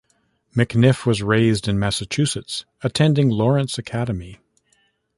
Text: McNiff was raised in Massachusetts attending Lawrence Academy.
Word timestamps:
McNiff 0.55 1.05
was 1.05 1.21
raised 1.21 1.67
in 1.67 1.77
Massachusetts 1.77 2.65
attending 2.81 3.29
Lawrence 3.29 3.77
Academy. 3.77 4.39